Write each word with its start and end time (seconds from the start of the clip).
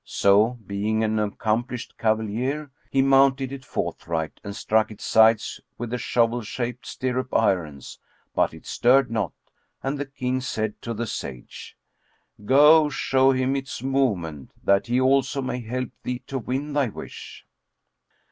So 0.03 0.57
(being 0.65 1.03
an 1.03 1.19
accomplished 1.19 1.95
cavalier) 1.99 2.71
he 2.89 3.03
mounted 3.03 3.51
it 3.51 3.63
forthright 3.63 4.39
and 4.43 4.55
struck 4.55 4.89
its 4.89 5.05
sides 5.05 5.61
with 5.77 5.91
the 5.91 5.99
shovel 5.99 6.41
shaped 6.41 6.87
stirrup 6.87 7.31
irons; 7.35 7.99
but 8.33 8.51
it 8.51 8.65
stirred 8.65 9.11
not 9.11 9.31
and 9.83 9.99
the 9.99 10.07
King 10.07 10.41
said 10.41 10.81
to 10.81 10.95
the 10.95 11.05
Sage, 11.05 11.77
"Go 12.43 12.89
show 12.89 13.29
him 13.31 13.55
its 13.55 13.83
movement, 13.83 14.49
that 14.63 14.87
he 14.87 14.99
also 14.99 15.39
may 15.39 15.59
help 15.61 15.91
thee 16.01 16.23
to 16.25 16.39
win 16.39 16.73
thy 16.73 16.87
wish." 16.89 17.45